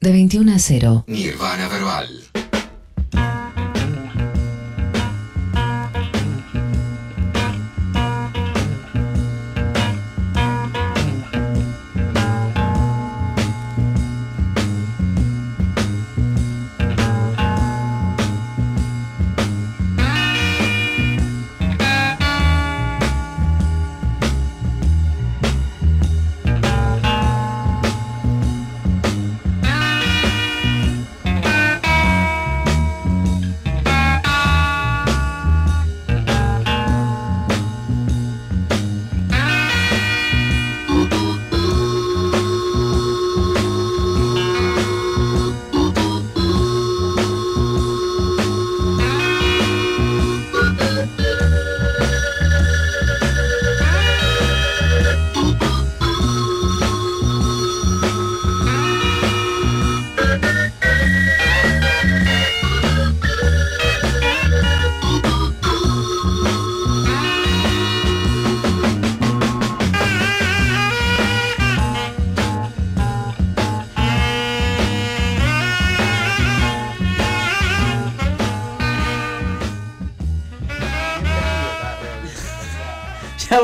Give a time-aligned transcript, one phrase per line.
[0.00, 1.04] De 21 a 0.
[1.06, 2.49] Nirvana Verbal.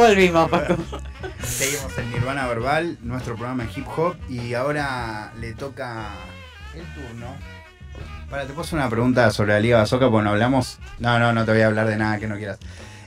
[0.09, 0.77] Volvimos, Paco.
[1.43, 6.11] Seguimos en Nirvana Verbal, nuestro programa en hip hop, y ahora le toca
[6.75, 7.27] el turno.
[8.31, 10.79] Para, te puedo una pregunta sobre la Liga Bazooka, porque no hablamos.
[10.99, 12.59] No, no, no te voy a hablar de nada que no quieras.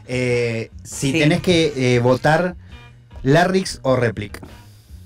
[0.08, 1.20] Eh, si Sí.
[1.20, 2.55] tenés que eh, votar
[3.23, 4.39] Larrix o Replic,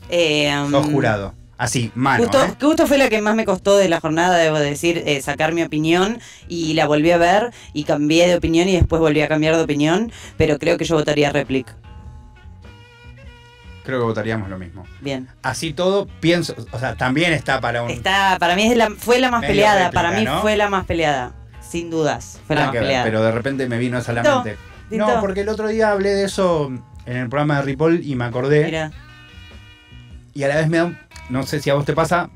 [0.09, 1.33] Eh, sos um, jurado.
[1.63, 2.23] Así, mano.
[2.23, 2.53] Justo, ¿eh?
[2.59, 5.63] justo fue la que más me costó de la jornada, debo decir, eh, sacar mi
[5.63, 9.55] opinión y la volví a ver y cambié de opinión y después volví a cambiar
[9.55, 11.73] de opinión, pero creo que yo votaría Replic.
[13.85, 14.85] Creo que votaríamos lo mismo.
[14.99, 15.29] Bien.
[15.41, 16.53] Así todo, pienso.
[16.73, 17.91] O sea, también está para un.
[17.91, 20.41] Está, para mí es la, fue la más peleada, réplica, para mí ¿no?
[20.41, 23.05] fue la más peleada, sin dudas, fue la más ver, peleada.
[23.05, 24.57] pero de repente me vino esa a la mente.
[24.89, 26.73] No, porque el otro día hablé de eso
[27.05, 28.65] en el programa de Ripoll y me acordé.
[28.65, 28.91] Mira,
[30.33, 32.29] Y a la vez me da No sé si a vos te pasa.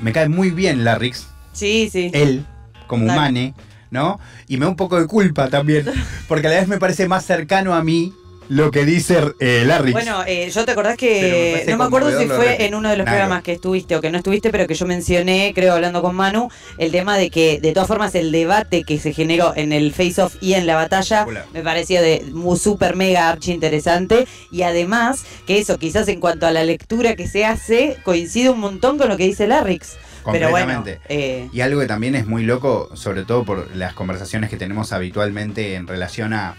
[0.00, 2.10] Me cae muy bien Larrix, sí, sí.
[2.12, 2.44] él,
[2.88, 3.54] como humane,
[3.90, 4.18] ¿no?
[4.48, 5.86] Y me da un poco de culpa también.
[6.28, 8.12] Porque a la vez me parece más cercano a mí
[8.48, 9.92] lo que dice eh, Larrix.
[9.92, 12.90] Bueno, eh, yo te acordás me que no me acuerdo si fue de- en uno
[12.90, 16.02] de los programas que estuviste o que no estuviste, pero que yo mencioné, creo hablando
[16.02, 19.72] con Manu, el tema de que de todas formas el debate que se generó en
[19.72, 21.46] el face off y en la batalla Hola.
[21.52, 26.46] me pareció de muy super mega archi interesante y además que eso quizás en cuanto
[26.46, 29.96] a la lectura que se hace coincide un montón con lo que dice Larrix.
[30.32, 31.00] Pero bueno, Completamente.
[31.10, 34.92] eh, Y algo que también es muy loco, sobre todo por las conversaciones que tenemos
[34.94, 36.56] habitualmente en relación a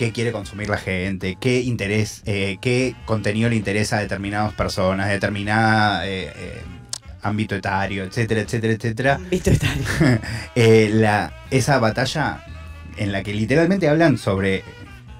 [0.00, 5.10] qué quiere consumir la gente, qué interés, eh, qué contenido le interesa a determinadas personas,
[5.10, 6.62] determinada eh, eh,
[7.20, 9.20] ámbito etario, etcétera, etcétera, etcétera.
[9.30, 9.68] visto está.
[10.54, 12.42] Eh, la, esa batalla
[12.96, 14.64] en la que literalmente hablan sobre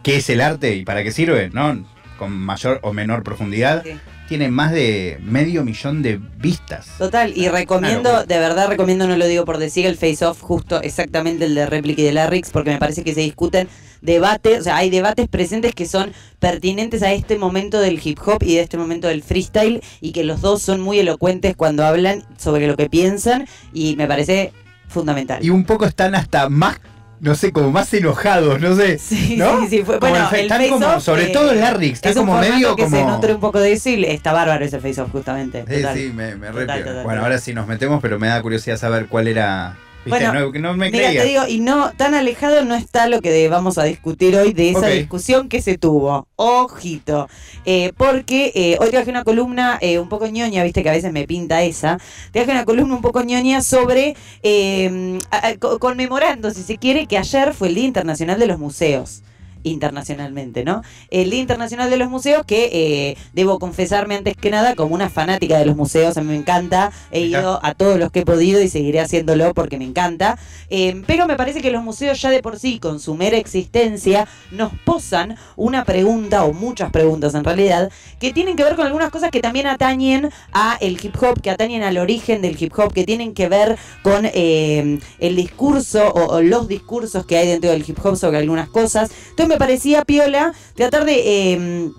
[0.02, 1.84] qué es el arte y para qué sirve, ¿no?
[2.18, 3.98] Con mayor o menor profundidad, Sí.
[4.30, 6.88] tiene más de medio millón de vistas.
[6.96, 10.80] Total, y recomiendo, de verdad recomiendo, no lo digo por decir, el Face Off, justo
[10.80, 13.68] exactamente el de Replica y de Larrix, porque me parece que se discuten
[14.02, 18.42] debates, o sea, hay debates presentes que son pertinentes a este momento del hip hop
[18.42, 22.24] y de este momento del freestyle, y que los dos son muy elocuentes cuando hablan
[22.38, 24.52] sobre lo que piensan, y me parece
[24.88, 25.44] fundamental.
[25.44, 26.80] Y un poco están hasta más,
[27.20, 28.98] no sé, como más enojados, no sé.
[28.98, 29.60] Sí, ¿no?
[29.60, 32.08] sí, sí, fue, bueno, el están Face como- Off, sobre eh, todo el Larrix, está
[32.10, 34.32] es un como formato medio que se como- nutre un poco de eso y está
[34.32, 35.64] bárbaro ese Face Off justamente.
[35.68, 35.96] Sí, total.
[35.96, 39.06] sí, me, me Total, total, Bueno, ahora sí nos metemos, pero me da curiosidad saber
[39.06, 39.76] cuál era.
[40.04, 40.26] ¿Viste?
[40.30, 41.22] Bueno, no, me Mira, creía.
[41.22, 44.70] te digo, y no tan alejado no está lo que vamos a discutir hoy de
[44.70, 46.26] esa discusión que se tuvo.
[46.36, 47.28] Ojito.
[47.66, 51.12] Eh, porque eh, hoy traje una columna eh, un poco ñoña, viste que a veces
[51.12, 51.98] me pinta esa.
[52.32, 57.06] Traje una columna un poco ñoña sobre, eh, a- a- co- conmemorando, si se quiere,
[57.06, 59.22] que ayer fue el Día Internacional de los Museos
[59.62, 60.82] internacionalmente, ¿no?
[61.10, 65.10] El Día Internacional de los Museos que eh, debo confesarme antes que nada como una
[65.10, 68.24] fanática de los museos, a mí me encanta, he ido a todos los que he
[68.24, 70.38] podido y seguiré haciéndolo porque me encanta,
[70.72, 74.28] Eh, pero me parece que los museos ya de por sí, con su mera existencia,
[74.52, 77.90] nos posan una pregunta o muchas preguntas en realidad,
[78.20, 81.50] que tienen que ver con algunas cosas que también atañen a el hip hop, que
[81.50, 86.36] atañen al origen del hip hop, que tienen que ver con eh, el discurso o,
[86.36, 89.10] o los discursos que hay dentro del hip hop sobre algunas cosas.
[89.30, 91.52] Entonces me parecía piola tratar de...
[91.52, 91.90] eh,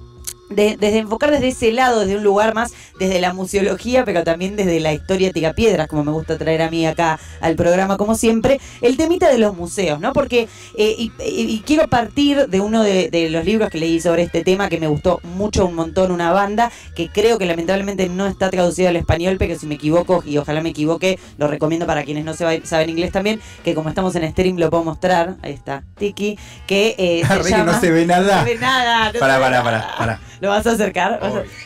[0.51, 4.79] desde enfocar desde ese lado, desde un lugar más, desde la museología, pero también desde
[4.79, 8.97] la historia piedras como me gusta traer a mí acá al programa como siempre, el
[8.97, 10.13] temita de los museos, ¿no?
[10.13, 14.69] Porque, eh, y, quiero partir de uno de, los libros que leí sobre este tema,
[14.69, 18.89] que me gustó mucho, un montón, una banda, que creo que lamentablemente no está traducido
[18.89, 22.33] al español, pero si me equivoco, y ojalá me equivoque, lo recomiendo para quienes no
[22.33, 26.37] se saben inglés también, que como estamos en stream lo puedo mostrar, ahí está, Tiki,
[26.67, 28.41] que eh, se llama, no se ve nada.
[28.41, 29.11] No se ve nada.
[29.19, 30.19] para, para, para, para.
[30.41, 31.19] ¿Lo vas a acercar?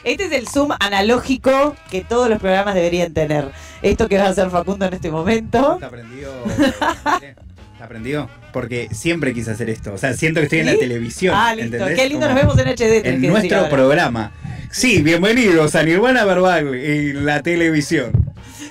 [0.04, 3.50] Este es el zoom analógico que todos los programas deberían tener.
[3.82, 5.76] Esto que va a hacer Facundo en este momento.
[5.76, 6.34] ¿Está aprendido?
[7.74, 8.30] ¿Está aprendido?
[8.52, 9.94] Porque siempre quise hacer esto.
[9.94, 11.34] O sea, siento que estoy en la televisión.
[11.38, 11.86] Ah, listo.
[11.96, 13.08] Qué lindo nos vemos en HD.
[13.08, 14.34] En nuestro programa.
[14.72, 18.12] Sí, bienvenidos a Nirvana Verbal en la televisión.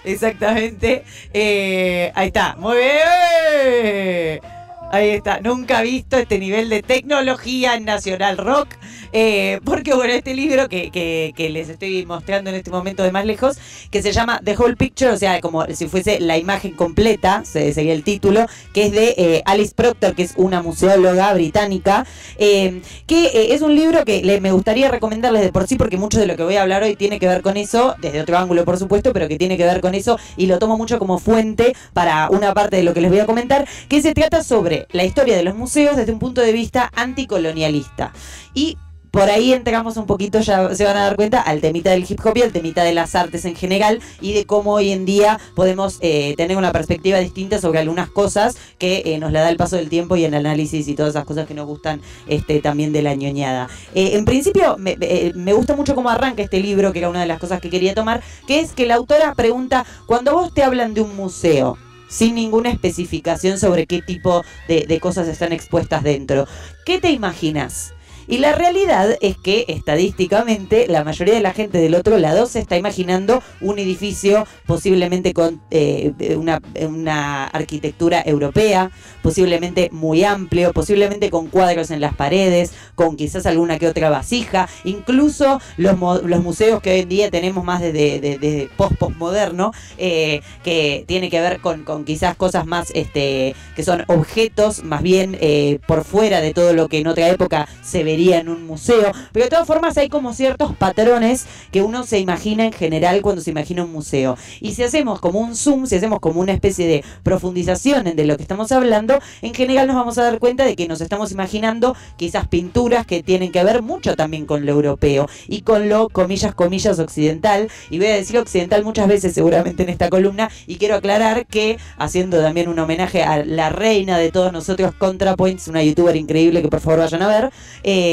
[0.05, 1.05] Exactamente.
[1.33, 2.57] Eh, ahí está.
[2.57, 4.54] Muy bien.
[4.91, 5.41] Ahí está.
[5.41, 8.69] Nunca visto este nivel de tecnología en Nacional Rock.
[9.17, 13.57] Eh, porque bueno, este libro que, les estoy mostrando en este momento de más lejos,
[13.93, 17.93] que se llama The Whole Picture, o sea, como si fuese la imagen completa, sería
[17.93, 22.05] el título, que es de eh, Alice Proctor, que es una museóloga británica,
[22.39, 26.27] eh, que es un libro que me gustaría recomendarles de por sí, porque mucho de
[26.27, 28.79] lo que voy a hablar hoy tiene que ver con eso, desde otro ángulo por
[28.79, 32.29] supuesto, pero que tiene que ver con eso y lo tomo mucho como fuente para
[32.31, 35.37] una parte de lo que les voy a comentar, que se trata sobre la historia
[35.37, 38.13] de los museos desde un punto de vista anticolonialista.
[38.55, 38.77] Y
[39.15, 42.19] por ahí entramos un poquito, ya se van a dar cuenta, al temita del hip
[42.25, 45.39] hop y al temita de las artes en general y de cómo hoy en día
[45.55, 49.57] podemos eh, tener una perspectiva distinta sobre algunas cosas que eh, nos la da el
[49.57, 52.93] paso del tiempo y el análisis y todas esas cosas que nos gustan este, también
[52.93, 53.69] de la ñoñada.
[53.95, 54.97] Eh, en principio, me,
[55.37, 57.95] me gusta mucho cómo arranca este libro, que era una de las cosas que quería
[57.95, 61.79] tomar, que es que la autora pregunta, cuando vos te hablan de un museo,
[62.15, 66.47] sin ninguna especificación sobre qué tipo de, de, cosas están expuestas dentro.
[66.87, 67.93] ¿Qué te imaginas?
[68.27, 72.59] Y la realidad es que estadísticamente la mayoría de la gente del otro lado se
[72.59, 78.91] está imaginando un edificio posiblemente con eh, una, arquitectura europea,
[79.23, 84.69] posiblemente muy amplio, posiblemente con cuadros en las paredes, con quizás alguna que otra vasija,
[84.85, 91.05] incluso los, los museos que hoy en día tenemos más de, de, post-postmoderno, eh, que
[91.07, 95.79] tiene que ver con, con, quizás cosas más este, que son objetos más bien eh,
[95.87, 99.13] por fuera de todo lo que en otra época se ve en un museo.
[99.33, 103.43] Pero de todas formas hay como ciertos patrones que uno se imagina en general cuando
[103.43, 104.37] se imagina un museo.
[104.61, 108.37] Y si hacemos como un zoom, si hacemos como una especie de profundización de lo
[108.37, 111.97] que estamos hablando, en general nos vamos a dar cuenta de que nos estamos imaginando
[112.17, 116.55] quizás pinturas que tienen que ver mucho también con lo europeo y con lo, comillas,
[116.55, 117.69] comillas, occidental.
[117.91, 121.79] Y voy a decir occidental muchas veces seguramente en esta columna y quiero aclarar que
[121.99, 126.69] haciendo también un homenaje a la reina de todos nosotros, ContraPoints, una youtuber increíble que
[126.69, 127.51] por favor vayan a ver,
[127.83, 128.04] eh,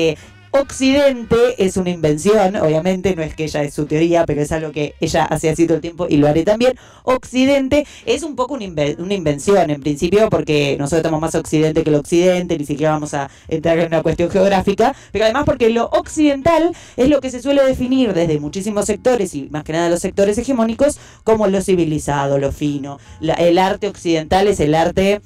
[0.53, 4.73] Occidente es una invención, obviamente, no es que ella es su teoría, pero es algo
[4.73, 6.73] que ella hace así todo el tiempo y lo haré también.
[7.03, 11.95] Occidente es un poco una, invención en principio, porque nosotros estamos más occidente que el
[11.95, 16.75] occidente, ni siquiera vamos a entrar en una cuestión geográfica, pero además porque lo occidental
[16.97, 20.37] es lo que se suele definir desde muchísimos sectores y más que nada los sectores
[20.37, 22.99] hegemónicos como lo civilizado, lo fino.
[23.21, 25.21] el arte occidental es el arte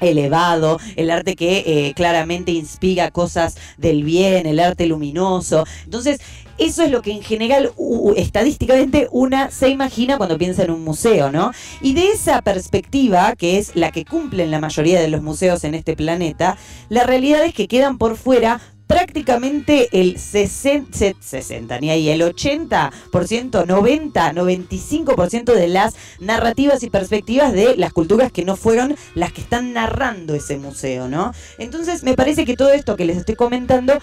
[0.00, 5.64] elevado, el arte que eh, claramente inspira cosas del bien, el arte luminoso.
[5.84, 6.20] Entonces,
[6.58, 7.72] eso es lo que en general,
[8.16, 11.52] estadísticamente, una se imagina cuando piensa en un museo, ¿no?
[11.82, 15.74] Y de esa perspectiva, que es la que cumplen la mayoría de los museos en
[15.74, 16.56] este planeta,
[16.88, 24.32] la realidad es que quedan por fuera prácticamente el 60, ni ahí, el 80%, 90,
[24.32, 29.72] 95% de las narrativas y perspectivas de las culturas que no fueron las que están
[29.72, 31.32] narrando ese museo, ¿no?
[31.58, 33.98] Entonces me parece que todo esto que les estoy comentando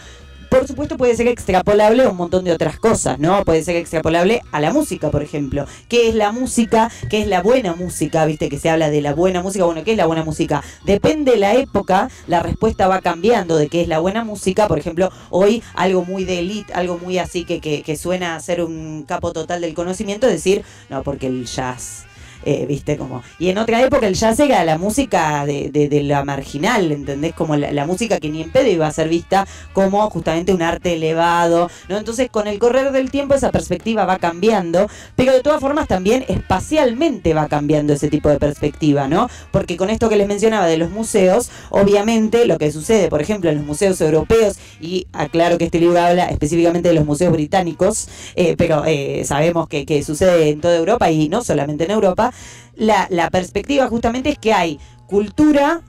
[0.53, 3.43] por supuesto puede ser extrapolable a un montón de otras cosas, ¿no?
[3.43, 5.65] Puede ser extrapolable a la música, por ejemplo.
[5.89, 6.91] ¿Qué es la música?
[7.09, 8.23] ¿Qué es la buena música?
[8.27, 9.65] ¿Viste que se habla de la buena música?
[9.65, 10.63] Bueno, ¿qué es la buena música?
[10.85, 14.67] Depende de la época, la respuesta va cambiando de qué es la buena música.
[14.67, 18.63] Por ejemplo, hoy algo muy de elite, algo muy así que, que, suena a ser
[18.63, 22.05] un capo total del conocimiento, es decir, no, porque el jazz
[22.45, 26.25] eh, viste como y en otra época el jazz era la música de, de, la
[26.25, 30.53] marginal entendés como la, música que ni en pedo iba a ser vista como justamente
[30.53, 35.31] un arte elevado no entonces con el correr del tiempo esa perspectiva va cambiando pero
[35.31, 40.09] de todas formas también espacialmente va cambiando ese tipo de perspectiva no porque con esto
[40.09, 44.01] que les mencionaba de los museos obviamente lo que sucede por ejemplo en los museos
[44.01, 49.23] europeos y aclaro que este libro habla específicamente de los museos británicos eh, pero eh,
[49.25, 52.32] sabemos que, que sucede en toda Europa y no solamente en Europa
[52.75, 55.81] la, perspectiva justamente es que hay cultura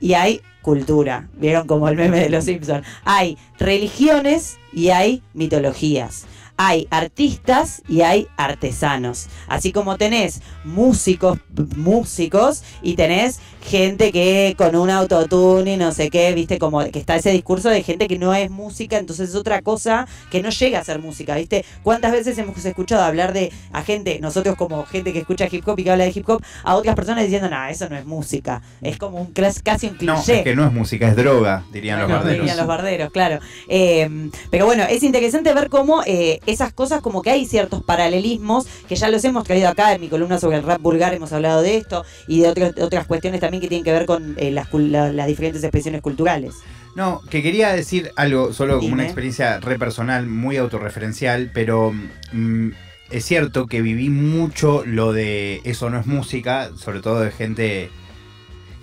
[0.00, 1.28] y hay cultura.
[1.34, 2.86] ¿Vieron como el meme de los Simpsons?
[3.04, 6.26] Hay religiones y hay mitologías
[6.56, 9.28] hay artistas y hay artesanos.
[9.48, 11.38] Así como tenés músicos,
[11.76, 16.98] músicos y tenés gente que con un autotune y no sé qué, viste, como que
[16.98, 20.50] está ese discurso de gente que no es música, entonces es otra cosa que no
[20.50, 21.64] llega a ser música, viste.
[21.82, 25.78] ¿Cuántas veces hemos escuchado hablar de a gente, nosotros como gente que escucha hip hop
[25.80, 28.62] y que habla de hip hop, a otras personas diciendo, no, eso no es música,
[28.80, 29.32] es como un
[29.62, 30.06] casi un cliché.
[30.06, 32.38] No, es que no es música, es droga, dirían los barderos.
[32.38, 33.40] Dirían los barderos, claro.
[33.68, 38.66] Eh, pero bueno, es interesante ver cómo eh, esas cosas como que hay ciertos paralelismos,
[38.88, 41.62] que ya los hemos traído acá en mi columna sobre el rap vulgar, hemos hablado
[41.62, 44.72] de esto, y de otras, otras cuestiones también que tienen que ver con eh, las,
[44.72, 46.54] las diferentes expresiones culturales.
[46.94, 51.92] No, que quería decir algo, solo como una experiencia re personal, muy autorreferencial, pero
[52.32, 52.70] mm,
[53.10, 57.90] es cierto que viví mucho lo de eso no es música, sobre todo de gente,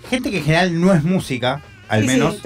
[0.08, 2.40] gente que en general no es música, al menos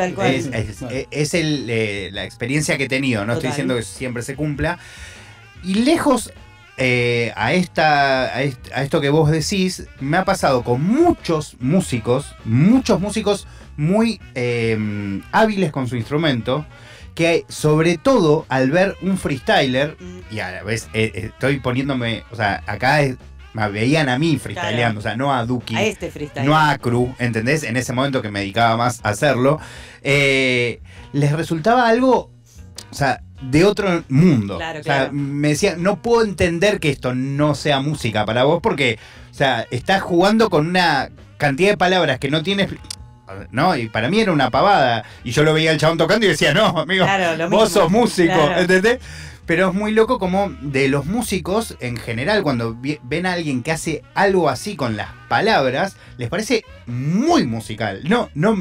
[1.10, 4.78] Es, el, eh, la experiencia que he tenido, no estoy diciendo que siempre se cumpla.
[5.64, 6.32] Y lejos
[6.80, 13.00] eh, a, esta, a, esto que vos decís, me ha pasado con muchos músicos, muchos
[13.00, 16.64] músicos muy em, hábiles con su instrumento,
[17.16, 20.34] que sobre todo al ver un freestyler, mm.
[20.34, 23.00] y a la vez eh, estoy poniéndome, o sea, acá
[23.52, 26.12] me veían a mí freestyleando, o sea, no a Duki, a este
[26.44, 27.62] no a Cru, ¿entendés?
[27.62, 29.60] En ese momento que me dedicaba más a hacerlo,
[30.02, 30.80] eh,
[31.12, 32.30] les resultaba algo,
[32.90, 34.58] o sea, de otro mundo.
[34.58, 38.98] o sea, me decía, no puedo entender que esto no sea música para vos porque,
[39.30, 42.70] o sea, estás jugando con una cantidad de palabras que no tienes...
[43.50, 43.76] ¿no?
[43.76, 45.04] Y para mí era una pavada.
[45.22, 47.06] Y yo lo veía el chabón tocando y decía, no, amigo,
[47.50, 49.00] vos sos músico, ¿entendés?
[49.48, 53.72] Pero es muy loco como de los músicos en general, cuando ven a alguien que
[53.72, 58.00] hace algo así con las palabras, les parece muy musical.
[58.04, 58.56] No, no,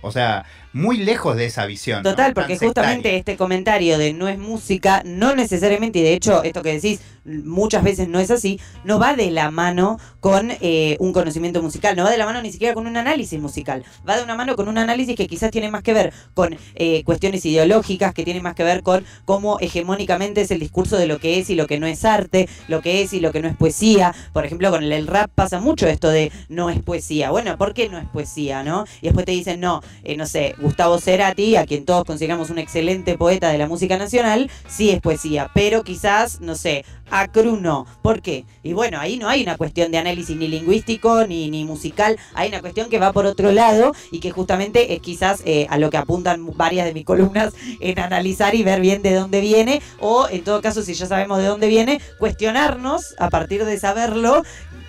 [0.00, 2.02] o sea, muy lejos de esa visión.
[2.02, 6.62] Total, porque justamente este comentario de no es música, no necesariamente, y de hecho esto
[6.62, 11.12] que decís muchas veces no es así, no va de la mano con eh, un
[11.12, 14.24] conocimiento musical, no va de la mano ni siquiera con un análisis musical, va de
[14.24, 18.12] una mano con un análisis que quizás tiene más que ver con eh, cuestiones ideológicas,
[18.12, 21.50] que tiene más que ver con cómo hegemónicamente es el discurso de lo que es
[21.50, 24.14] y lo que no es arte, lo que es y lo que no es poesía.
[24.32, 27.30] Por ejemplo, con el, rap pasa mucho esto de no es poesía.
[27.30, 28.84] Bueno, ¿por qué no es poesía, no?
[29.00, 32.58] Y después te dicen, no, eh, no sé, Gustavo Cerati, a quien todos consideramos un
[32.58, 37.28] excelente poeta de la música nacional, sí es poesía, pero quizás, no sé, a
[37.60, 37.86] no.
[38.02, 38.44] ¿Por qué?
[38.62, 42.48] Y bueno, ahí no hay una cuestión de análisis ni lingüístico ni, ni musical, hay
[42.48, 45.90] una cuestión que va por otro lado y que justamente es quizás eh, a lo
[45.90, 50.28] que apuntan varias de mis columnas en analizar y ver bien de dónde viene o
[50.28, 54.42] en todo caso si ya sabemos de dónde viene, cuestionarnos a partir de saberlo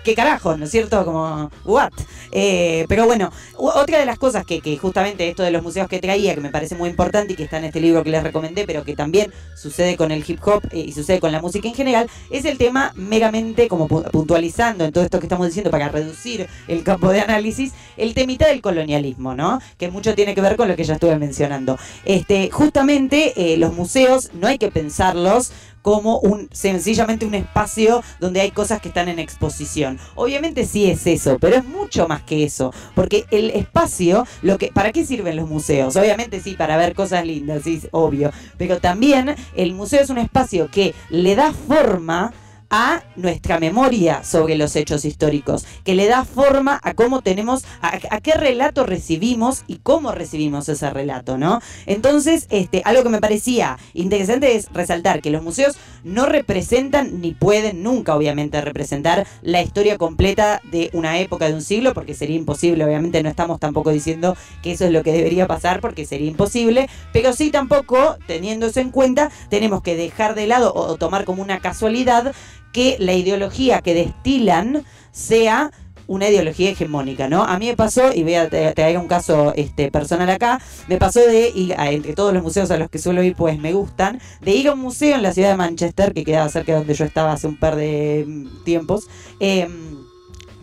[0.06, 1.04] qué carajo, ¿no es cierto?
[1.04, 1.92] Como, what?
[2.30, 6.34] Eh, pero bueno, otra de las cosas que, justamente esto de los museos que traía,
[6.34, 8.84] que me parece muy importante y que está en este libro que les recomendé, pero
[8.84, 12.08] que también sucede con el hip hop eh, y sucede con la música en general,
[12.30, 16.84] es el tema meramente como puntualizando en todo esto que estamos diciendo para reducir el
[16.84, 19.60] campo de análisis, el temita del colonialismo, ¿no?
[19.76, 21.78] Que mucho tiene que ver con lo que ya estuve mencionando.
[22.04, 25.50] Este, justamente eh, los museos no hay que pensarlos
[25.86, 30.00] como un sencillamente un espacio donde hay cosas que están en exposición.
[30.16, 34.72] Obviamente sí es eso, pero es mucho más que eso, porque el espacio, lo que
[34.72, 35.94] ¿para qué sirven los museos?
[35.94, 40.68] Obviamente sí para ver cosas lindas, sí, obvio, pero también el museo es un espacio
[40.72, 42.32] que le da forma
[42.78, 48.20] a nuestra memoria sobre los hechos históricos, que le da forma a cómo tenemos, a,
[48.20, 51.62] qué relato recibimos y cómo recibimos ese relato, ¿no?
[51.86, 57.32] Entonces, este, algo que me parecía interesante es resaltar que los museos no representan ni
[57.32, 62.36] pueden nunca, obviamente, representar la historia completa de una época, de un siglo, porque sería
[62.36, 66.28] imposible, obviamente no estamos tampoco diciendo que eso es lo que debería pasar, porque sería
[66.28, 71.24] imposible, pero sí tampoco, teniendo eso en cuenta, tenemos que dejar de lado o tomar
[71.24, 72.34] como una casualidad
[72.76, 75.70] que la ideología que destilan sea
[76.06, 77.42] una ideología hegemónica, ¿no?
[77.42, 81.20] A mí me pasó, y voy a traer un caso este, personal acá, me pasó
[81.20, 84.20] de ir, a, entre todos los museos a los que suelo ir, pues me gustan,
[84.42, 86.92] de ir a un museo en la ciudad de Manchester, que quedaba cerca de donde
[86.92, 89.08] yo estaba hace un par de mm, tiempos,
[89.40, 89.96] em,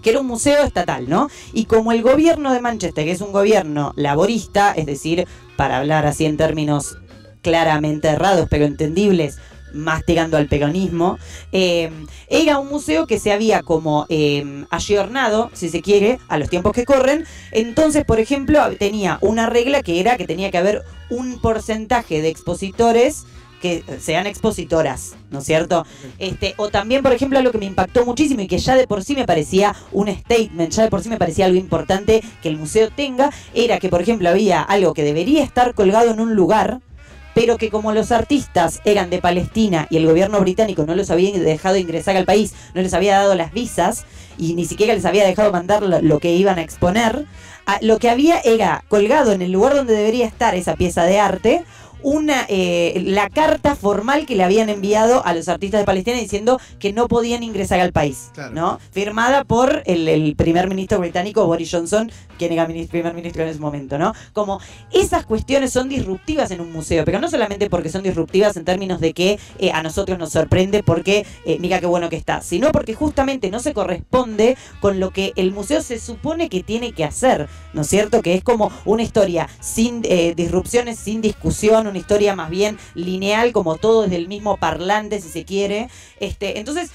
[0.03, 1.31] que era un museo estatal, ¿no?
[1.51, 5.27] Y como el gobierno de Manchester, que es un gobierno laborista, es decir,
[5.57, 6.95] para hablar así en términos
[7.41, 9.39] claramente errados pero entendibles,
[9.73, 11.17] más tirando al peronismo,
[11.51, 11.91] eh,
[12.27, 16.73] era un museo que se había como eh, ayornado, si se quiere, a los tiempos
[16.73, 17.25] que corren.
[17.51, 22.29] Entonces, por ejemplo, tenía una regla que era que tenía que haber un porcentaje de
[22.29, 23.25] expositores
[23.63, 25.85] que sean expositoras, ¿no es cierto?
[26.19, 29.05] Este, o también, por ejemplo, algo que me impactó muchísimo y que ya de por
[29.05, 32.57] sí me parecía un statement, ya de por sí me parecía algo importante que el
[32.57, 36.81] museo tenga, era que, por ejemplo, había algo que debería estar colgado en un lugar,
[37.33, 41.37] pero que como los artistas eran de Palestina y el gobierno británico no los había
[41.39, 44.05] dejado ingresar al país, no les había dado las visas
[44.37, 47.25] y ni siquiera les había dejado mandar lo, que iban a exponer,
[47.81, 51.63] lo que había era colgado en el lugar donde debería estar esa pieza de arte
[52.03, 56.59] una eh, la carta formal que le habían enviado a los artistas de Palestina diciendo
[56.79, 58.51] que no podían ingresar al país, Claro.
[58.53, 58.79] ¿no?
[58.91, 63.59] Firmada por el, el primer ministro británico Boris Johnson, quien era primer ministro en ese
[63.59, 64.13] momento, ¿no?
[64.33, 64.59] Como
[64.91, 68.99] esas cuestiones son disruptivas en un museo, pero no solamente porque son disruptivas en términos
[68.99, 72.71] de que eh, a nosotros nos sorprende porque eh, mira qué bueno que está, sino
[72.71, 77.03] porque justamente no se corresponde con lo que el museo se supone que tiene que
[77.03, 78.21] hacer, ¿no es cierto?
[78.21, 83.51] Que es como una historia sin eh, disrupciones, sin discusión, una historia más bien lineal,
[83.53, 85.87] como todo desde el mismo parlante, si se quiere.
[86.19, 86.91] Este, entonces,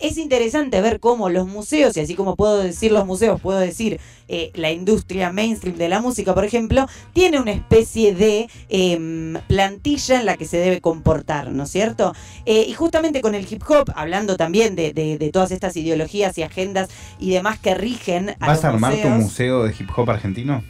[0.00, 4.00] es interesante ver cómo los museos, y así como puedo decir los museos, puedo decir
[4.26, 10.18] eh, la industria mainstream de la música, por ejemplo, tiene una especie de em, plantilla
[10.18, 12.12] en la que se debe comportar, ¿no es cierto?
[12.44, 16.36] Eh, y justamente con el hip hop, hablando también de, de- de todas estas ideologías
[16.38, 16.88] y agendas
[17.20, 20.64] y demás que rigen a ¿Vas los a armar tu museo de hip hop argentino?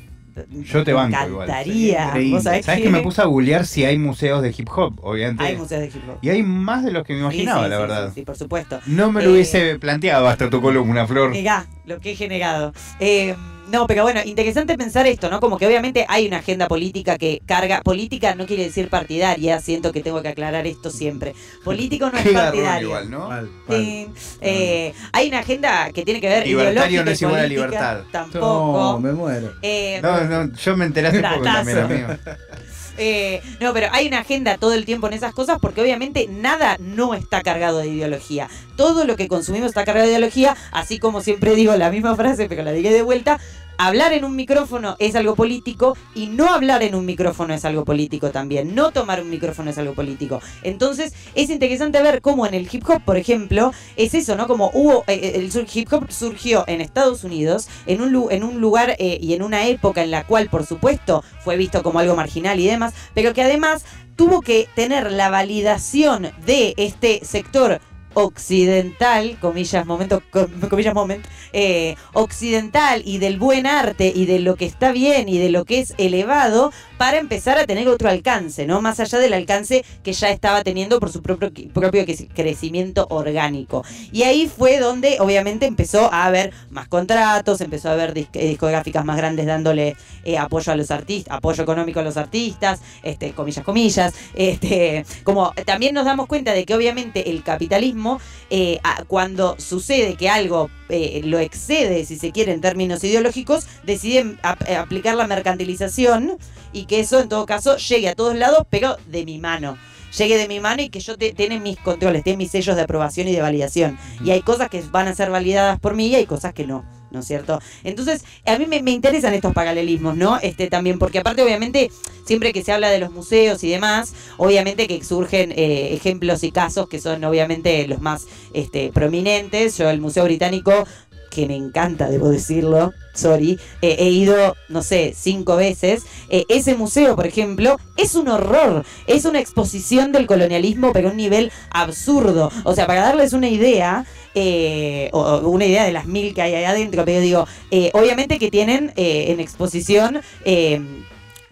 [0.64, 1.49] Yo te banco igual.
[1.49, 2.12] encantaría.
[2.30, 2.85] ¿Vos sabés ¿Sabes qué?
[2.87, 4.95] que me puse a googlear si hay museos de hip hop?
[5.02, 5.42] Obviamente.
[5.45, 6.18] Hay museos de hip hop.
[6.23, 8.12] Y hay más de los que me imaginaba, Sí, sí, la sí, verdad.
[8.14, 8.80] Sí, por supuesto.
[8.87, 11.30] No me lo Eh, hubiese planteado hasta tu columna, Flor.
[11.30, 12.73] Mirá, lo que he generado.
[13.00, 13.35] Eh,
[13.71, 15.41] no, pero bueno, interesante pensar esto, ¿no?
[15.41, 17.81] Como que obviamente hay una agenda política que carga.
[17.83, 21.35] Política no quiere decir partidaria, siento que tengo que aclarar esto siempre.
[21.65, 22.89] Político no es partidario.
[22.89, 23.29] igual, ¿no?
[23.29, 23.79] Mal, mal.
[23.79, 24.09] Sí,
[24.41, 28.01] eh, hay una agenda que tiene que ver Libertario no es igual a libertad.
[28.11, 28.93] Tampoco.
[28.93, 29.53] No, me muero.
[29.63, 32.09] Eh, No, no, yo me enteré hace poco también, amigo.
[32.99, 36.76] Eh, no, pero hay una agenda todo el tiempo en esas cosas porque obviamente nada
[36.81, 38.49] no está cargado de ideología.
[38.76, 42.49] Todo lo que consumimos está cargado de ideología, así como siempre digo la misma frase,
[42.49, 43.40] pero la dije de vuelta.
[43.80, 47.85] Hablar en un micrófono es algo político y no hablar en un micrófono es algo
[47.85, 48.75] político también.
[48.75, 50.40] No tomar un micrófono es algo político.
[50.64, 54.49] Entonces es interesante ver cómo en el hip hop, por ejemplo, es eso, ¿no?
[54.49, 58.61] Como hubo, eh, el sur- hip hop surgió en Estados Unidos, en un, en un
[58.61, 62.16] lugar eh, y en una época en la cual, por supuesto, fue visto como algo
[62.16, 63.85] marginal y demás, pero que además
[64.16, 67.80] tuvo que tener la validación de este sector
[68.15, 74.56] occidental, comillas, momento, com- comillas, moment, eh, occidental y del buen arte y de lo
[74.56, 78.67] que está bien y de lo que es elevado para empezar a tener otro alcance,
[78.67, 78.82] ¿no?
[78.82, 83.84] Más allá del alcance que ya estaba teniendo por su propio, propio cre- crecimiento orgánico.
[84.13, 89.04] Y ahí fue donde obviamente empezó a haber más contratos, empezó a haber dis- discográficas
[89.04, 93.65] más grandes dándole eh, apoyo a los artistas, apoyo económico a los artistas, este, comillas,
[93.65, 100.17] comillas, este, como también nos damos cuenta de que obviamente el capitalismo, eh, cuando sucede
[100.17, 105.26] que algo eh, lo excede, si se quiere, en términos ideológicos, deciden ap- aplicar la
[105.26, 106.39] mercantilización
[106.73, 109.79] y que eso en todo caso llegue a todos lados, pero de mi mano.
[110.17, 112.83] Llegue de mi mano y que yo te, tiene mis controles, tiene mis sellos de
[112.83, 113.99] aprobación y de validación.
[114.25, 116.85] Y hay cosas que van a ser validadas por mí y hay cosas que no.
[117.11, 117.59] ¿No es cierto?
[117.85, 120.39] Entonces, a mí me, me interesan estos paralelismos, ¿no?
[120.41, 121.91] Este también, porque aparte, obviamente,
[122.27, 126.51] siempre que se habla de los museos y demás, obviamente que surgen eh, ejemplos y
[126.51, 129.79] casos que son obviamente los más este, prominentes.
[129.79, 130.87] Yo, el Museo Británico,
[131.30, 136.04] que me encanta, debo decirlo, sorry, he ido, no sé, cinco veces.
[136.28, 141.10] Eh, ese museo, por ejemplo, es un horror, es una exposición del colonialismo, pero a
[141.10, 142.50] un nivel absurdo.
[142.64, 146.54] O sea, para darles una idea, eh, o una idea de las mil que hay
[146.54, 150.21] ahí adentro, pero digo, eh, obviamente que tienen en exposición...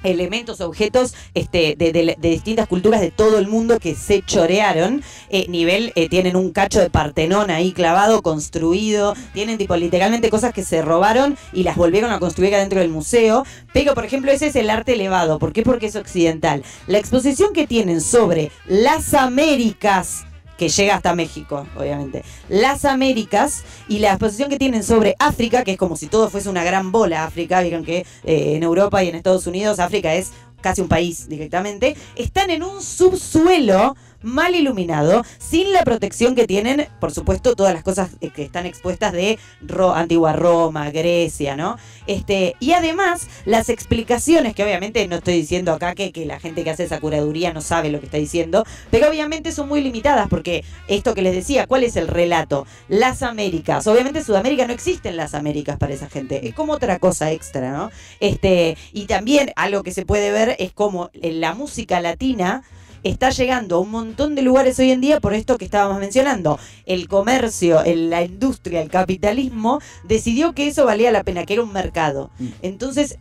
[0.02, 5.02] elementos, objetos este, de, de- distintas culturas de todo el mundo que se chorearon.
[5.30, 9.14] Eh, nivel, eh, tienen un cacho de Partenón ahí clavado, construido.
[9.32, 13.44] Tienen tipo literalmente cosas que se robaron y las volvieron a construir adentro del museo.
[13.72, 15.38] Pero, por ejemplo, ese es el arte elevado.
[15.38, 15.62] ¿Por qué?
[15.62, 16.62] Porque es occidental.
[16.86, 20.24] La exposición que tienen sobre las Américas
[20.56, 22.24] que llega hasta México, obviamente.
[22.48, 26.48] Las Américas y la exposición que tienen sobre África, que es como si todo fuese
[26.48, 30.32] una gran bola África, vieron que eh, en Europa y en Estados Unidos África es
[30.60, 36.88] casi un país directamente, están en un subsuelo mal iluminado, sin la protección que tienen,
[37.00, 41.76] por supuesto, todas las cosas eh, que están expuestas de Ro- antigua Roma, Grecia, ¿no?
[42.06, 46.64] Este, y además, las explicaciones, que obviamente no estoy diciendo acá que, que la gente
[46.64, 50.28] que hace esa curaduría no sabe lo que está diciendo, pero obviamente son muy limitadas,
[50.28, 52.66] porque esto que les decía, ¿cuál es el relato?
[52.88, 53.86] Las Américas.
[53.86, 56.46] Obviamente Sudamérica no existen las Américas para esa gente.
[56.48, 57.90] Es como otra cosa extra, ¿no?
[58.20, 62.62] Este, y también algo que se puede ver es como la música latina
[63.02, 66.58] está llegando a un montón de lugares hoy en día por esto que estábamos mencionando.
[66.84, 71.62] El comercio, el- la industria, el capitalismo decidió que eso valía la pena, que era
[71.62, 72.30] un mercado.
[72.38, 72.46] Mm.
[72.62, 73.18] Entonces,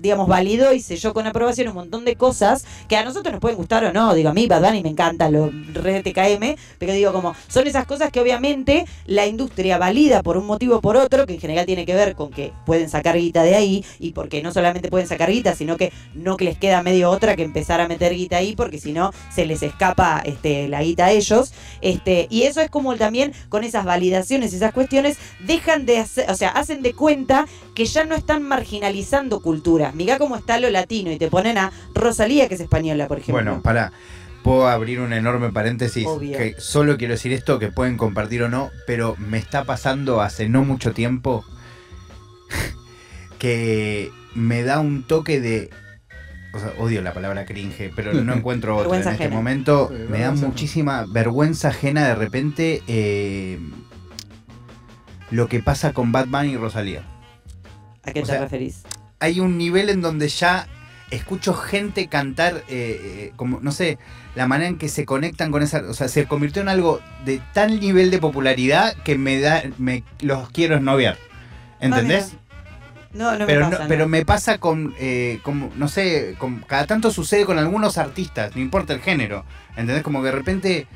[0.00, 3.56] digamos, validó y selló con aprobación un montón de cosas que a nosotros nos pueden
[3.56, 4.14] gustar o no.
[4.14, 7.86] Digo, a mí Bad Bunny me encanta, lo re TKM, pero digo, como son esas
[7.86, 11.66] cosas que obviamente la industria valida por un motivo o por otro, que en general
[11.66, 15.06] tiene que ver con que pueden sacar guita de ahí y porque no solamente pueden
[15.06, 18.38] sacar guita, sino que no que les queda medio otra que empezar a meter guita
[18.38, 21.52] ahí, porque si no se les escapa este, la guita a ellos.
[21.80, 26.34] Este, y eso es como también con esas validaciones, esas cuestiones, dejan de hacer, o
[26.34, 29.90] sea, hacen de cuenta que ya no están marginalizando cultura.
[29.90, 33.42] Mirá cómo está lo latino y te ponen a Rosalía, que es española, por ejemplo.
[33.42, 33.90] Bueno, para.
[34.44, 36.38] Puedo abrir un enorme paréntesis Obvio.
[36.38, 40.48] que solo quiero decir esto que pueden compartir o no, pero me está pasando hace
[40.48, 41.44] no mucho tiempo
[43.38, 45.68] que me da un toque de
[46.54, 49.34] o sea, odio la palabra cringe, pero no encuentro otra en este ajena.
[49.34, 49.90] momento.
[49.90, 53.58] Sí, me da muchísima vergüenza ajena de repente eh,
[55.30, 57.02] lo que pasa con Batman y Rosalía.
[58.04, 58.84] ¿A qué o te sea, referís?
[59.20, 60.66] Hay un nivel en donde ya
[61.10, 63.98] escucho gente cantar, eh, eh, como, no sé,
[64.34, 67.40] la manera en que se conectan con esa, o sea, se convirtió en algo de
[67.52, 71.18] tal nivel de popularidad que me da, me los quiero esnoviar.
[71.80, 72.36] ¿Entendés?
[73.12, 73.88] No, no pero, me no- pasa.
[73.88, 74.08] pero no.
[74.08, 78.62] me pasa con, eh, como, no sé, con, cada tanto sucede con algunos artistas, no
[78.62, 79.44] importa el género.
[79.70, 80.02] ¿Entendés?
[80.04, 80.86] Como que de repente,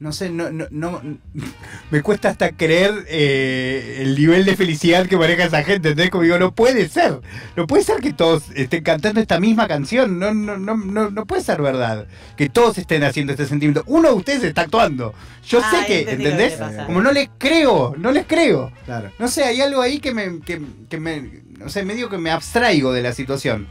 [0.00, 1.00] no sé, no, no, no
[1.90, 5.88] me cuesta hasta creer eh, el nivel de felicidad que maneja esa gente.
[5.90, 6.10] ¿Entendés?
[6.10, 7.20] Como digo, no puede ser.
[7.56, 10.18] No puede ser que todos estén cantando esta misma canción.
[10.18, 12.06] No, no, no, no, no puede ser verdad.
[12.36, 13.82] Que todos estén haciendo este sentimiento.
[13.86, 15.14] Uno de ustedes está actuando.
[15.46, 16.58] Yo Ah, sé que, lo que ¿entendés?
[16.86, 18.72] Como no les creo, no les creo.
[18.84, 19.10] Claro.
[19.18, 22.30] No sé, hay algo ahí que me, que, que me, no sé, medio que me
[22.30, 23.68] abstraigo de la situación.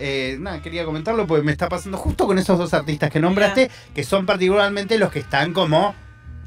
[0.00, 3.70] Eh, nada, quería comentarlo porque me está pasando justo con esos dos artistas que nombraste,
[3.94, 5.94] que son particularmente los que están como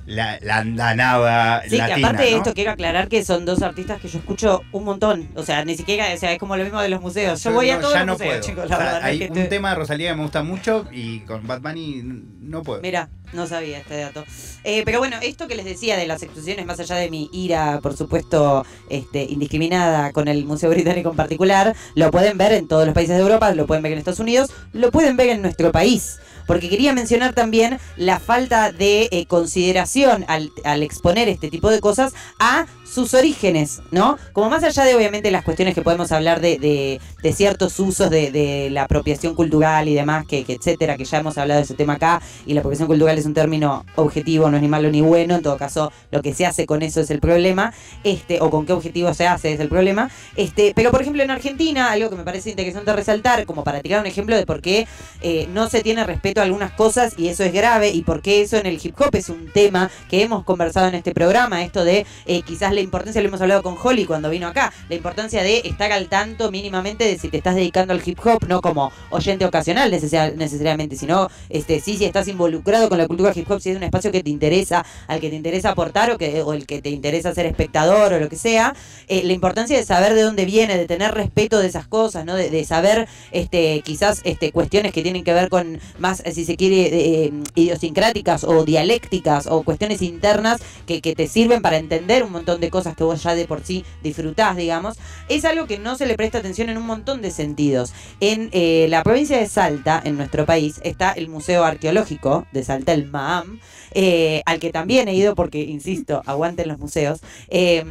[0.05, 2.37] la, la andanada Sí, latina, que aparte de ¿no?
[2.37, 5.29] esto quiero aclarar que son dos artistas que yo escucho un montón.
[5.35, 7.41] O sea, ni siquiera, o sea, es como lo mismo de los museos.
[7.43, 8.41] Yo voy a todos los no museos, puedo.
[8.41, 8.99] chicos, O la sea, verdad.
[8.99, 11.61] es hay que un te- tema de Rosalía que me gusta mucho y con Bad
[11.61, 12.01] Bunny
[12.41, 12.81] no puedo.
[12.81, 14.23] Mira, no sabía este dato.
[14.63, 17.79] Eh, pero bueno, esto que les decía de las exposiciones, más allá de mi ira,
[17.81, 22.85] por supuesto, este, indiscriminada con el Museo Británico en particular, lo pueden ver en todos
[22.85, 25.71] los países de Europa, lo pueden ver en Estados Unidos, lo pueden ver en nuestro
[25.71, 26.19] país.
[26.45, 30.51] Porque quería mencionar también la falta de eh, consideración al,
[30.83, 34.17] exponer este tipo de cosas a sus orígenes, ¿no?
[34.33, 38.29] Como más allá de obviamente las cuestiones que podemos hablar de, de- ciertos usos de,
[38.29, 41.73] de la apropiación cultural y demás, que, que etcétera, que ya hemos hablado de ese
[41.75, 45.01] tema acá, y la apropiación cultural es un término objetivo, no es ni malo ni
[45.01, 48.49] bueno, en todo caso lo que se hace con eso es el problema, este, o
[48.49, 50.09] con qué objetivo se hace es el problema.
[50.35, 54.01] Este, pero por ejemplo en Argentina, algo que me parece interesante resaltar, como para tirar
[54.01, 54.87] un ejemplo de por qué
[55.21, 58.41] eh, no se tiene respeto a algunas cosas y eso es grave, y por qué
[58.41, 61.85] eso en el hip hop es un tema que hemos conversado en este programa, esto
[61.85, 65.41] de eh, quizás la importancia, lo hemos hablado con Holly cuando vino acá, la importancia
[65.43, 68.91] de estar al tanto mínimamente de si te estás dedicando al hip hop, no como
[69.09, 73.61] oyente ocasional necesar- necesariamente, sino este, sí, si estás involucrado con la cultura hip hop,
[73.61, 76.53] si es un espacio que te interesa, al que te interesa aportar o, que, o
[76.53, 78.75] el que te interesa ser espectador o lo que sea,
[79.07, 82.35] eh, la importancia de saber de dónde viene, de tener respeto de esas cosas, ¿no?
[82.35, 86.55] De, saber este, quizás este, cuestiones que tienen que ver con más, eh, si se
[86.55, 92.31] quiere, eh, idiosincráticas o dialécticas o cuestiones internas que, que te sirven para entender un
[92.31, 95.97] montón de cosas que vos ya de por sí disfrutás, digamos, es algo que no
[95.97, 97.93] se le presta atención en un montón de sentidos.
[98.21, 98.49] En
[98.89, 103.59] la provincia de Salta, en nuestro país, está el Museo Arqueológico de Salta, el MAAM,
[103.91, 107.83] eh, al que también he ido porque, insisto, aguanten los museos, eh,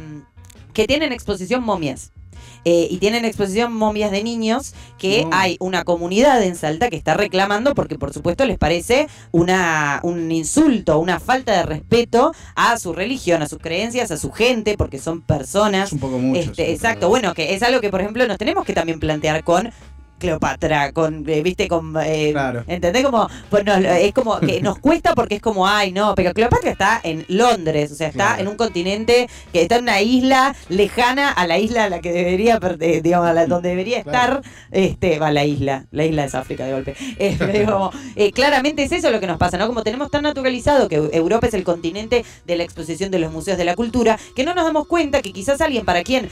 [0.73, 2.11] que tienen exposición momias.
[2.65, 5.31] Eh, y tienen exposición momias de niños que No.
[5.33, 10.31] hay una comunidad en Salta que está reclamando porque por supuesto les parece una, un
[10.31, 14.97] insulto, una falta de respeto a su religión, a sus creencias, a su gente, porque
[14.97, 15.87] son personas.
[15.87, 16.39] Es un poco mucho.
[16.39, 19.43] Este, sí, exacto, bueno, que es algo que por ejemplo nos tenemos que también plantear
[19.43, 19.69] con
[20.23, 21.93] Cleopatra, con, eh, viste, con...
[22.01, 22.63] eh, Claro.
[22.67, 23.03] ¿Entendés?
[23.03, 26.71] Como, pues nos- es como que nos cuesta porque es como, ay, no, pero Cleopatra
[26.71, 28.41] está en Londres, o sea, está Claro.
[28.41, 32.13] en un continente que está en una isla lejana a la isla a la que
[32.13, 32.57] debería,
[33.03, 34.35] digamos, a la donde debería Claro.
[34.41, 36.95] estar, este, va la isla, la isla es África de golpe.
[37.19, 39.67] Eh, digo, como, eh, claramente es eso lo que nos pasa, ¿no?
[39.67, 43.57] Como tenemos tan naturalizado que Europa es el continente de la exposición de los museos
[43.57, 46.29] de la cultura, que no nos damos cuenta que quizás alguien para quien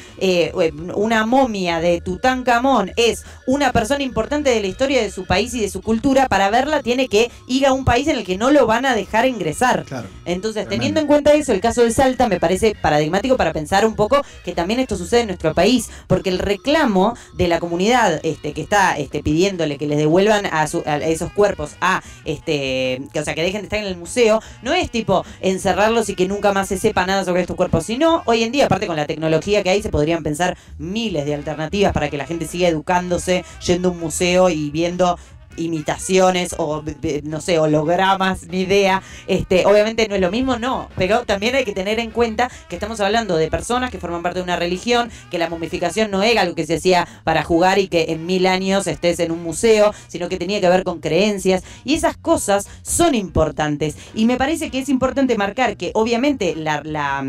[0.96, 5.60] una momia de Tutankamón es una persona importante de la historia de su país y
[5.62, 8.52] de su cultura, para verla tiene que ir a un país en el que no
[8.52, 9.84] lo van a dejar ingresar.
[9.86, 10.08] Claro.
[10.26, 13.96] Entonces, teniendo en cuenta eso, el caso de Salta me parece paradigmático para pensar un
[13.96, 18.54] poco que también esto sucede en nuestro país, porque el reclamo de la comunidad este,
[18.54, 23.20] que está este, pidiéndole que les devuelvan a, su- a esos cuerpos a, este, que,
[23.20, 26.28] o sea, que dejen de estar en el museo, no es tipo encerrarlos y que
[26.28, 29.06] nunca más se sepa nada sobre estos cuerpos, sino hoy en día, aparte con la
[29.06, 33.44] tecnología que hay, se podrían pensar miles de alternativas para que la gente siga educándose,
[33.72, 35.18] yendo a un museo y viendo
[35.58, 36.84] imitaciones o
[37.24, 39.02] no sé, hologramas, ni idea.
[39.28, 42.76] Este, obviamente no es lo mismo, no, pero también hay que tener en cuenta que
[42.76, 46.42] estamos hablando de personas que forman parte de una religión, que la momificación no era
[46.42, 49.94] algo que se hacía para jugar y que en mil años estés en un museo,
[50.08, 54.70] sino que tenía que ver con creencias y esas cosas son importantes y me parece
[54.70, 57.24] que es importante marcar que obviamente la, la,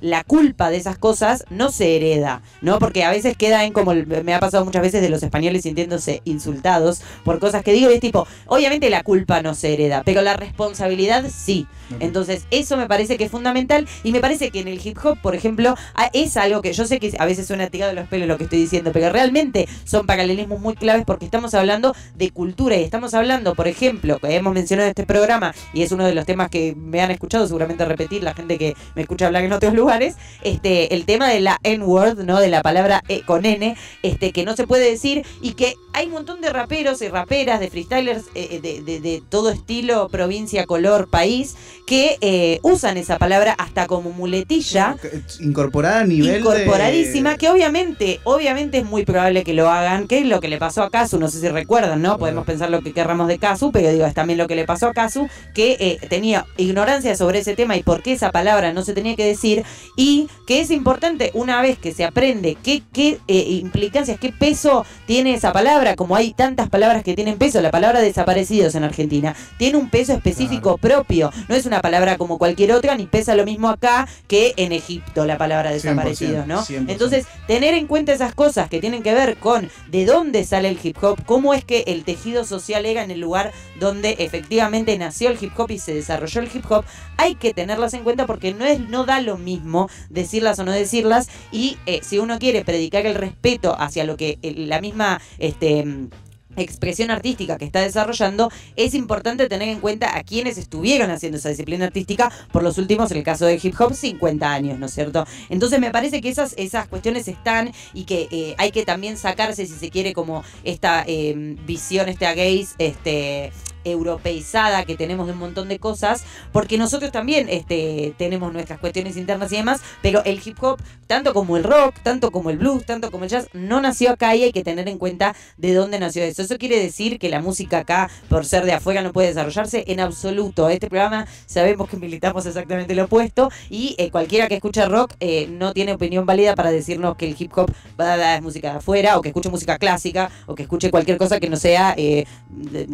[0.00, 2.78] la culpa de esas cosas no se hereda, ¿no?
[2.78, 6.22] Porque a veces queda en como me ha pasado muchas veces de los españoles sintiéndose
[6.24, 10.22] insultados por cosas que digo y es tipo, obviamente la culpa no se hereda, pero
[10.22, 11.66] la responsabilidad sí.
[12.00, 15.18] Entonces, eso me parece que es fundamental y me parece que en el hip hop,
[15.20, 15.74] por ejemplo,
[16.14, 18.44] es algo que yo sé que a veces suena tirado de los pelos lo que
[18.44, 23.14] estoy diciendo, pero realmente son paralelismos muy claves porque estamos hablando de cultura y estamos
[23.14, 26.48] hablando, por ejemplo, que hemos mencionado en este programa y es uno de los temas
[26.48, 30.16] que me han escuchado seguramente repetir la gente que me escucha hablar en otros lugares,
[30.42, 32.40] este el tema de la N-word, ¿no?
[32.40, 36.06] De la palabra E con N, este que no se puede decir y que hay
[36.06, 40.66] un montón de raperos y raperas, de freestylers eh, de, de- de todo estilo, provincia,
[40.66, 44.96] color, país, que eh, usan esa palabra hasta como muletilla
[45.40, 47.38] Incorporada a nivel incorporadísima, de...
[47.38, 50.82] que obviamente, obviamente es muy probable que lo hagan, que es lo que le pasó
[50.82, 52.18] a Kazu, no sé si recuerdan, ¿no?
[52.18, 54.88] Podemos pensar lo que querramos de Kazu, pero digo, es también lo que le pasó
[54.88, 58.82] a Kazu, que eh, tenía ignorancia sobre ese tema y por qué esa palabra no
[58.84, 59.64] se tenía que decir,
[59.96, 64.84] y que es importante una vez que se aprende qué, qué eh, implicancias, qué peso
[65.06, 69.34] tiene esa palabra, como hay tantas palabras que tienen peso, la palabra desaparecidos en Argentina
[69.56, 73.44] tiene un peso específico propio, no es una palabra como cualquier otra, ni pesa lo
[73.44, 76.62] mismo acá que en Egipto la palabra desaparecidos, ¿no?
[76.62, 76.84] 100%.
[76.86, 80.78] Entonces, tener en cuenta esas cosas que tienen que ver con de dónde sale el
[80.80, 83.50] hip hop, cómo es que el tejido social era en el lugar
[83.80, 86.84] donde efectivamente nació el hip hop y se desarrolló el hip hop,
[87.16, 90.70] hay que tenerlas en cuenta porque no es no da lo mismo decirlas o no
[90.70, 95.20] decirlas y eh, si uno quiere predicar el respeto hacia lo que eh, la misma
[95.38, 96.08] este
[96.56, 101.48] expresión artística que está desarrollando, es importante tener en cuenta a quienes estuvieron haciendo esa
[101.48, 104.92] disciplina artística por los últimos, en el caso del hip hop, 50 años, ¿no es
[104.92, 105.26] cierto?
[105.48, 109.66] Entonces me parece que esas, esas cuestiones están y que eh, hay que también sacarse,
[109.66, 113.52] si se quiere, como esta eh, visión, esta gaze, este
[113.84, 119.16] europeizada que tenemos de un montón de cosas, porque nosotros también este, tenemos nuestras cuestiones
[119.16, 122.84] internas y demás, pero el hip hop, tanto como el rock, tanto como el blues,
[122.84, 125.98] tanto como el jazz, no nació acá y hay que tener en cuenta de dónde
[125.98, 126.42] nació eso.
[126.42, 130.00] Eso quiere decir que la música acá, por ser de afuera, no puede desarrollarse en
[130.00, 130.68] absoluto.
[130.68, 135.46] Este programa sabemos que militamos exactamente lo opuesto y eh, cualquiera que escuche rock eh,
[135.48, 139.22] no tiene opinión válida para decirnos que el hip hop dar música de afuera o
[139.22, 142.24] que escuche música clásica o que escuche cualquier cosa que no sea eh,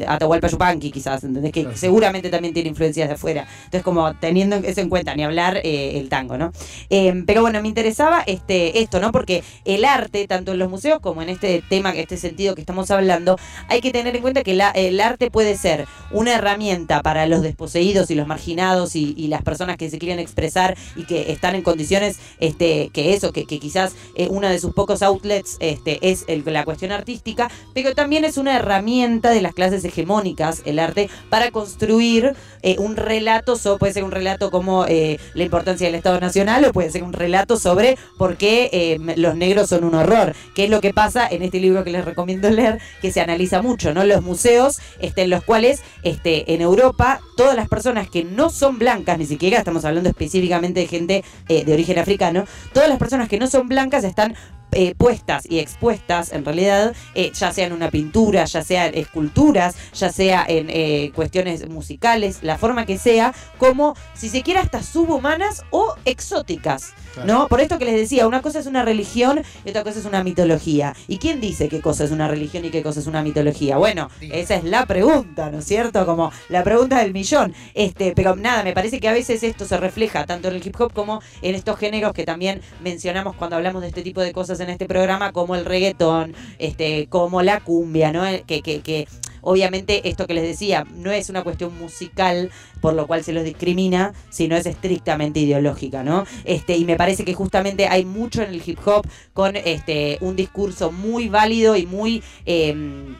[0.07, 0.48] Atahualpa
[0.81, 1.53] quizás, ¿entendés?
[1.53, 1.77] Que Claro.
[1.77, 3.47] seguramente también tiene influencias de afuera.
[3.64, 6.53] Entonces como teniendo eso en cuenta, ni hablar eh, el tango, ¿no?
[6.91, 9.12] Eh, pero bueno, me interesaba este, esto, ¿no?
[9.12, 12.91] Porque el arte, tanto en los museos como en este tema, este sentido que estamos
[12.91, 13.38] hablando,
[13.69, 17.43] hay que tener en cuenta que la- el arte puede ser una herramienta para los
[17.43, 21.55] desposeídos y los marginados y, y las personas que se quieren expresar y que están
[21.55, 25.99] en condiciones este, que eso, que, que quizás eh, uno de sus pocos outlets este,
[26.09, 30.79] es el- la cuestión artística, pero también es una herramienta de las clases hegemónicas, el
[30.79, 35.87] arte, para construir eh, un relato, so- puede ser un relato como eh, la importancia
[35.87, 39.85] del Estado Nacional o puede ser un relato sobre por qué eh, los negros son
[39.85, 43.13] un horror, qué es lo que pasa en este libro que les recomiendo leer, que
[43.13, 44.05] se analiza mucho, ¿no?
[44.05, 48.79] Los museos este, en los cuales este, en Europa todas las personas que no son
[48.79, 53.29] blancas, ni siquiera estamos hablando específicamente de gente eh, de origen africano, todas las personas
[53.29, 54.35] que no son blancas están
[54.73, 58.99] eh, puestas y expuestas en realidad, eh, ya sea en una pintura, ya sea en
[58.99, 64.61] esculturas, ya sea en eh, cuestiones musicales, la forma que sea, como si se quiera
[64.61, 66.93] hasta subhumanas o exóticas.
[67.25, 67.49] ¿No?
[67.49, 70.25] Por esto que les decía, una cosa es una religión y otra cosa es una
[70.25, 70.95] mitología.
[71.07, 73.77] ¿Y quién dice qué cosa es una religión y qué cosa es una mitología?
[73.77, 76.07] Bueno, esa es la pregunta, ¿no es cierto?
[76.07, 77.55] Como la pregunta del millón.
[77.75, 80.75] Este, pero nada, me parece que a veces esto se refleja tanto en el hip
[80.81, 84.39] hop como en estos géneros que también mencionamos cuando hablamos de este tipo de cosas
[84.39, 88.23] cosas en este programa como el reggaetón, este, como la cumbia, ¿no?
[88.47, 89.09] Que, que, que
[89.40, 93.44] obviamente esto que les decía no es una cuestión musical por lo cual se los
[93.44, 96.24] discrimina, sino es estrictamente ideológica, ¿no?
[96.44, 100.37] Este, y me parece que justamente hay mucho en el hip hop con este un
[100.37, 103.16] discurso muy válido y muy em,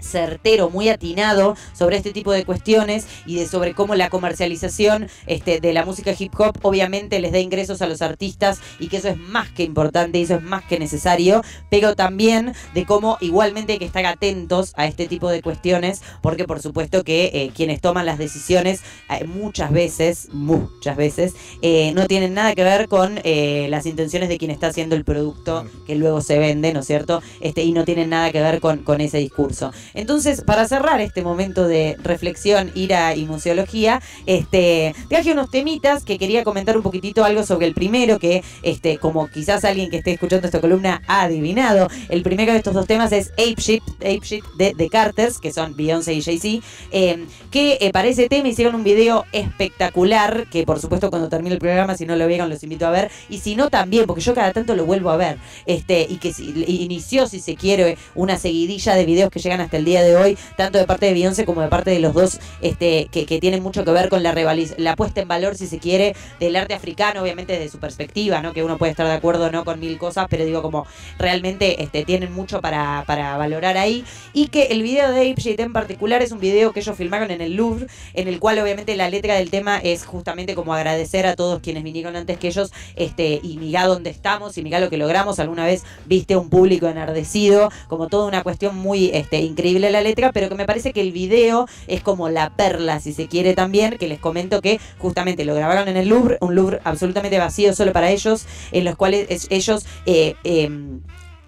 [0.00, 5.60] certero, muy atinado sobre este tipo de cuestiones y de sobre cómo la comercialización este,
[5.60, 9.08] de la música hip hop obviamente les da ingresos a los artistas y que eso
[9.08, 13.74] es más que importante y eso es más que necesario, pero también de cómo igualmente
[13.74, 17.80] hay que estar atentos a este tipo de cuestiones porque por supuesto que eh, quienes
[17.80, 23.18] toman las decisiones eh, muchas veces, muchas veces, eh, no tienen nada que ver con
[23.18, 27.22] las intenciones de quien está haciendo el producto que luego se vende, ¿no es cierto?
[27.40, 29.72] Este, y no tienen nada que ver con, con ese discurso.
[29.94, 36.18] Entonces, para cerrar este momento de reflexión, ira y museología, este, traje unos temitas que
[36.18, 40.12] quería comentar un poquitito algo sobre el primero, que este, como quizás alguien que esté
[40.12, 44.20] escuchando esta columna ha adivinado, el primero de estos dos temas es Ape Shit, Ape
[44.22, 48.74] Shit de Carters, que son Beyoncé y Jay-Z, eh, que eh, para ese tema hicieron
[48.74, 52.62] un video espectacular, que por supuesto cuando termine el programa, si no lo vieron, los
[52.62, 55.38] invito a ver, y si no también, porque yo cada tanto lo vuelvo a ver,
[55.66, 56.32] este, y que
[56.66, 60.38] inició, si se quiere, una seguidilla de videos que llegan hasta el día de hoy,
[60.56, 63.84] tanto de parte de Beyoncé como de parte de los dos, este, que, tienen mucho
[63.84, 64.34] que ver con la,
[64.76, 68.52] la puesta en valor, si se quiere, del arte africano, obviamente desde su perspectiva, ¿no?
[68.52, 70.86] Que uno puede estar de acuerdo no con mil cosas, pero digo como
[71.18, 74.04] realmente este, tienen mucho para, valorar ahí.
[74.32, 77.40] Y que el video de Apeshit en particular es un video que ellos filmaron en
[77.40, 81.36] el Louvre, en el cual obviamente la letra del tema es justamente como agradecer a
[81.36, 84.96] todos quienes vinieron antes que ellos, este, y mirá dónde estamos y mirá lo que
[84.96, 85.38] logramos.
[85.38, 90.32] Alguna vez viste un público enardecido, como toda una cuestión muy este, increíble la letra,
[90.32, 93.98] pero que me parece que el video es como la perla, si se quiere también,
[93.98, 97.92] que les comento que justamente lo grabaron en el Louvre, un Louvre absolutamente vacío solo
[97.92, 99.86] para ellos, en los cuales ellos...
[100.06, 101.00] Eh, em,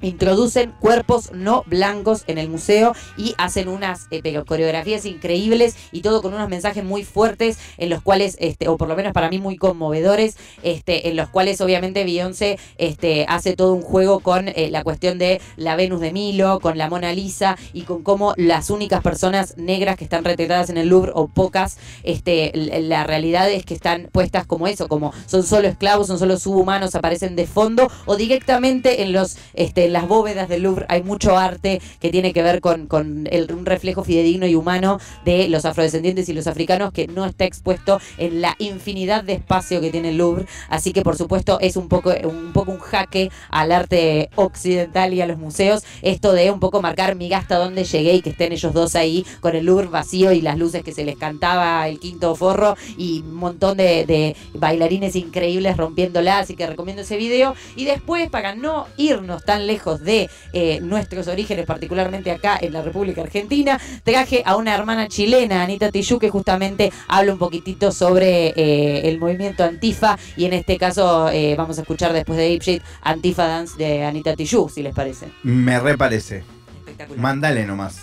[0.02, 6.22] introducen cuerpos no blancos en el museo y hacen unas eh, coreografías increíbles y todo
[6.22, 9.38] con unos mensajes muy fuertes en los cuales, este, o por lo menos para mí
[9.38, 14.68] muy conmovedores, este, en los cuales obviamente Beyoncé este, hace todo un juego con eh,
[14.70, 18.70] la cuestión de la Venus de Milo, con la Mona Lisa y con cómo las
[18.70, 23.64] únicas personas negras que están retratadas en el Louvre o pocas, este, la realidad es
[23.64, 27.90] que están puestas como eso, como son solo esclavos, son solo subhumanos, aparecen de fondo
[28.06, 32.42] o directamente en los este, las bóvedas del Louvre hay mucho arte que tiene que
[32.42, 37.24] ver con, un reflejo fidedigno y humano de los afrodescendientes y los africanos que no
[37.24, 40.46] está expuesto en la infinidad de espacio que tiene el Louvre.
[40.68, 45.20] Así que por supuesto es un poco un, poco un jaque al arte occidental y
[45.20, 45.82] a los museos.
[46.02, 49.24] Esto de un poco marcar mi gasta donde llegué y que estén ellos dos ahí
[49.40, 53.20] con el Louvre vacío y las luces que se les cantaba el quinto forro y
[53.20, 56.38] un montón de, de bailarines increíbles rompiéndola.
[56.38, 57.54] Así que recomiendo ese video.
[57.76, 62.82] Y después, para no irnos tan lejos de eh, nuestros orígenes, particularmente acá en la
[62.82, 68.48] República Argentina, traje a una hermana chilena, Anita Tijoux, que justamente habla un poquitito sobre
[68.48, 72.82] eh, el movimiento Antifa y en este caso eh, vamos a escuchar después de Ape
[73.02, 75.28] Antifa Dance de Anita Tijoux, si les parece.
[75.42, 76.44] Me reparece.
[77.16, 78.02] Mándale nomás.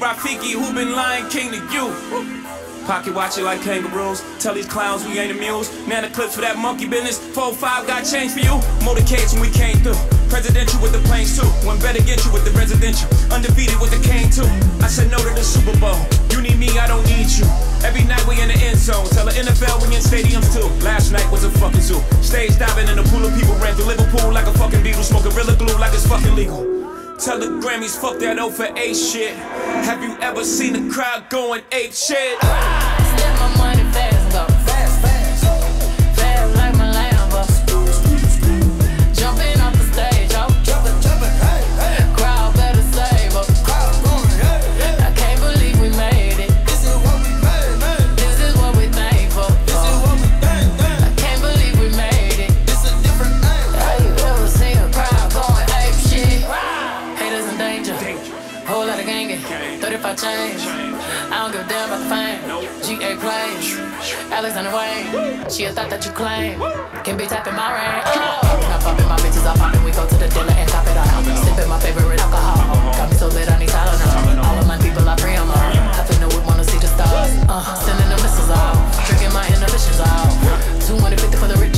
[0.00, 1.92] Rafiki, who been lying king to you.
[2.88, 4.24] Pocket watch it like kangaroos.
[4.40, 5.76] Tell these clowns we ain't amused.
[5.86, 7.20] Nana clips for that monkey business.
[7.36, 8.56] 4-5 got change for you.
[8.80, 10.00] Motorcades when we came through.
[10.32, 11.44] Presidential with the planes too.
[11.68, 13.12] One better get you with the residential.
[13.28, 14.48] Undefeated with the cane too.
[14.80, 16.00] I said no to the Super Bowl.
[16.32, 17.44] You need me, I don't need you.
[17.84, 19.04] Every night we in the end zone.
[19.12, 20.64] Tell the NFL we in stadiums too.
[20.80, 22.00] Last night was a fucking zoo.
[22.24, 23.52] Stage diving in a pool of people.
[23.60, 25.04] Ran through Liverpool like a fucking beetle.
[25.04, 26.79] Smoking Gorilla Glue like it's fucking legal.
[27.20, 29.36] Tell the Grammys, fuck that O for A shit.
[29.84, 32.38] Have you ever seen a crowd going ape shit?
[64.40, 65.04] Alexander Wayne.
[65.52, 66.56] She a thought that you claim.
[67.04, 67.92] Can be tapping my ring.
[68.08, 68.40] Oh.
[68.72, 69.84] Not popping my bitches, I poppin'.
[69.84, 71.12] We go to the dealer and cop it out.
[71.44, 72.64] Sipping my favorite alcohol.
[72.96, 74.40] Got me so lit, I need Tylenol.
[74.40, 75.70] All of my people, I free 'em all.
[75.92, 77.36] Happen to would wanna see the stars.
[77.52, 78.80] Uh, sending the missiles out.
[79.04, 80.32] Drinking my inhibitions out.
[80.88, 81.69] 250 for the rich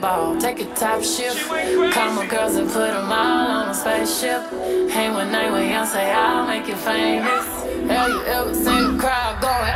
[0.00, 0.38] ball.
[0.40, 1.46] Take a top shift.
[1.46, 4.42] Call my girls and put them all on a spaceship.
[4.90, 7.46] Hang one night with Beyonce, I'll make you famous.
[7.90, 9.68] Have you ever seen a crowd going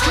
[0.00, 0.09] shit?